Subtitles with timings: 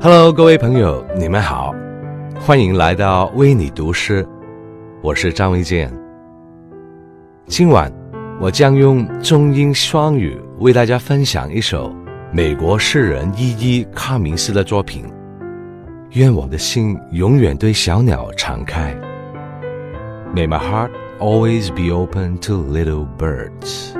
[0.00, 1.74] Hello，各位朋友，你们好，
[2.38, 4.24] 欢迎来到为你读诗，
[5.02, 5.92] 我是张卫健。
[7.46, 7.92] 今晚
[8.40, 11.92] 我将用中英双语为大家分享一首
[12.32, 15.04] 美国诗人伊伊·卡明斯的作品。
[16.12, 18.96] 愿我的心永远对小鸟敞开。
[20.32, 23.97] May my heart always be open to little birds.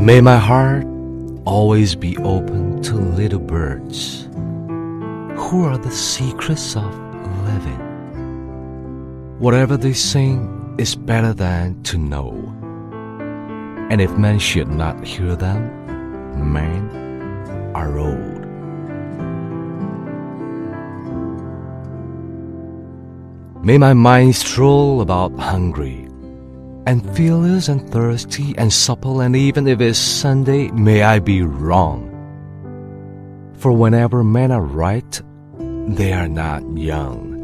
[0.00, 0.86] May my heart
[1.44, 4.24] always be open to little birds
[5.36, 6.90] who are the secrets of
[7.44, 7.78] living.
[9.38, 12.32] Whatever they sing is better than to know.
[13.90, 15.68] And if men should not hear them,
[16.50, 16.88] men
[17.74, 18.40] are old.
[23.62, 26.09] May my mind stroll about hungry
[26.86, 32.06] and fearless and thirsty and supple, and even if it's Sunday, may I be wrong.
[33.58, 35.22] For whenever men are right,
[35.58, 37.38] they are not young.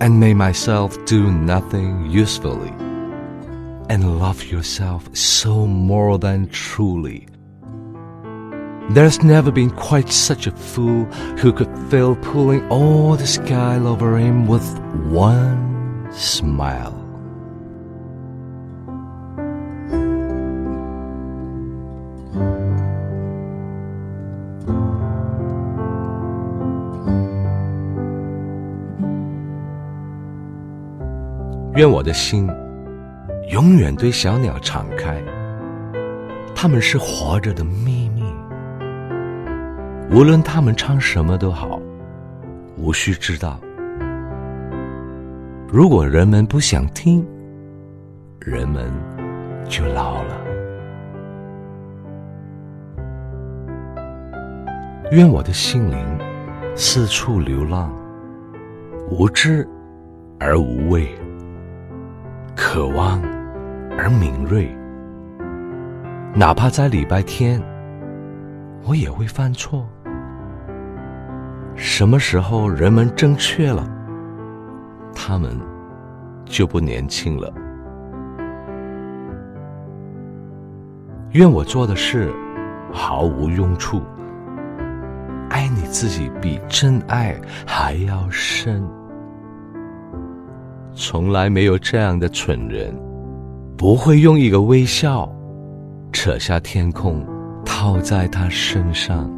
[0.00, 2.70] And may myself do nothing usefully,
[3.88, 7.26] and love yourself so more than truly.
[8.90, 11.06] There's never been quite such a fool
[11.40, 14.78] who could fill pulling all the sky over him with
[15.10, 15.75] one
[16.12, 16.92] smile.
[31.74, 32.48] “愿我的心
[33.50, 35.22] 永远对小鸟敞开，
[36.54, 38.24] 它们是活着的秘密。
[40.10, 41.78] 无论它们唱什么都好，
[42.78, 43.60] 无需知道。”
[45.68, 47.26] 如果人们不想听，
[48.40, 48.88] 人们
[49.68, 50.40] 就老了。
[55.10, 55.98] 愿我的心灵
[56.76, 57.92] 四处流浪，
[59.10, 59.68] 无知
[60.38, 61.08] 而无畏，
[62.54, 63.20] 渴望
[63.98, 64.72] 而敏锐。
[66.32, 67.60] 哪怕在礼拜天，
[68.84, 69.84] 我也会犯错。
[71.74, 73.84] 什么时候人们正确了？
[75.18, 75.58] 他们
[76.44, 77.50] 就不年轻了。
[81.32, 82.32] 愿我做的事
[82.92, 84.02] 毫无用处，
[85.48, 87.34] 爱你自己比真爱
[87.66, 88.86] 还要深。
[90.94, 92.94] 从来没有这样的蠢人，
[93.76, 95.30] 不会用一个微笑
[96.12, 97.26] 扯下天空
[97.64, 99.30] 套在他身上。